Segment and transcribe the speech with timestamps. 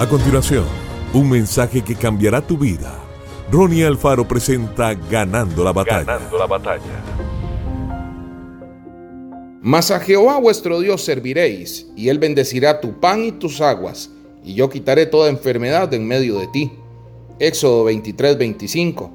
[0.00, 0.64] A continuación,
[1.12, 2.98] un mensaje que cambiará tu vida.
[3.52, 6.04] Ronnie Alfaro presenta Ganando la batalla.
[6.04, 7.04] Ganando la batalla.
[9.60, 14.10] Mas a Jehová vuestro Dios serviréis, y él bendecirá tu pan y tus aguas,
[14.42, 16.72] y yo quitaré toda enfermedad de en medio de ti.
[17.38, 19.12] Éxodo 23, 25.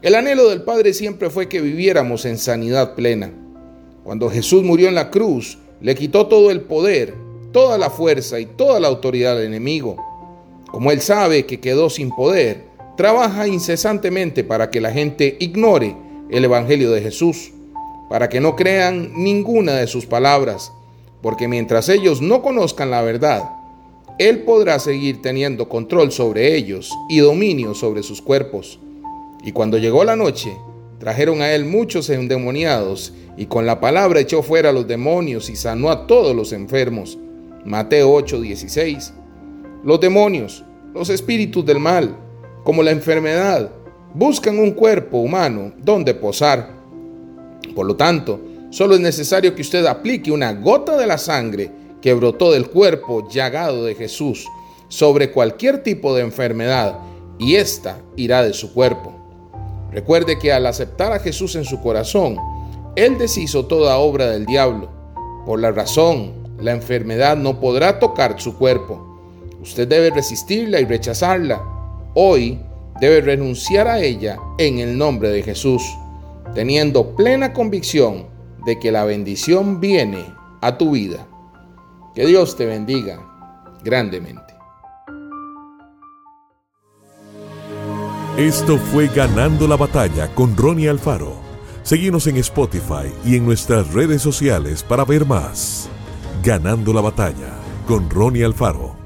[0.00, 3.32] El anhelo del Padre siempre fue que viviéramos en sanidad plena.
[4.04, 7.23] Cuando Jesús murió en la cruz, le quitó todo el poder,
[7.54, 9.96] toda la fuerza y toda la autoridad al enemigo.
[10.72, 12.64] Como él sabe que quedó sin poder,
[12.96, 15.94] trabaja incesantemente para que la gente ignore
[16.30, 17.52] el Evangelio de Jesús,
[18.10, 20.72] para que no crean ninguna de sus palabras,
[21.22, 23.48] porque mientras ellos no conozcan la verdad,
[24.18, 28.80] Él podrá seguir teniendo control sobre ellos y dominio sobre sus cuerpos.
[29.44, 30.52] Y cuando llegó la noche,
[30.98, 35.54] trajeron a Él muchos endemoniados, y con la palabra echó fuera a los demonios y
[35.54, 37.16] sanó a todos los enfermos
[37.64, 39.12] Mateo 8:16.
[39.82, 42.14] Los demonios, los espíritus del mal,
[42.62, 43.70] como la enfermedad,
[44.12, 46.70] buscan un cuerpo humano donde posar.
[47.74, 51.70] Por lo tanto, solo es necesario que usted aplique una gota de la sangre
[52.02, 54.46] que brotó del cuerpo llagado de Jesús
[54.88, 56.98] sobre cualquier tipo de enfermedad
[57.38, 59.12] y ésta irá de su cuerpo.
[59.90, 62.36] Recuerde que al aceptar a Jesús en su corazón,
[62.94, 64.90] Él deshizo toda obra del diablo.
[65.46, 69.20] Por la razón la enfermedad no podrá tocar su cuerpo.
[69.60, 71.62] Usted debe resistirla y rechazarla.
[72.14, 72.58] Hoy
[73.00, 75.82] debe renunciar a ella en el nombre de Jesús,
[76.54, 78.28] teniendo plena convicción
[78.64, 80.24] de que la bendición viene
[80.62, 81.26] a tu vida.
[82.14, 83.20] Que Dios te bendiga
[83.84, 84.54] grandemente.
[88.38, 91.34] Esto fue Ganando la Batalla con Ronnie Alfaro.
[91.82, 95.90] Seguimos en Spotify y en nuestras redes sociales para ver más.
[96.44, 97.54] Ganando la batalla
[97.86, 99.03] con Ronnie Alfaro.